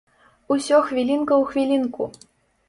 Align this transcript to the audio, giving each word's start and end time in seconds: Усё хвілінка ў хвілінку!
Усё 0.55 0.79
хвілінка 0.87 1.33
ў 1.41 1.51
хвілінку! 1.51 2.09